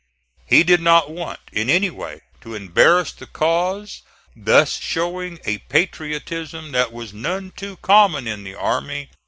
He 0.47 0.63
did 0.63 0.81
not 0.81 1.11
want, 1.11 1.39
in 1.51 1.69
any 1.69 1.91
way, 1.91 2.21
to 2.41 2.55
embarrass 2.55 3.11
the 3.11 3.27
cause; 3.27 4.01
thus 4.35 4.79
showing 4.79 5.39
a 5.45 5.59
patriotism 5.69 6.71
that 6.71 6.91
was 6.91 7.13
none 7.13 7.51
too 7.55 7.77
common 7.83 8.25
in 8.27 8.43
the 8.43 8.55
army. 8.55 9.11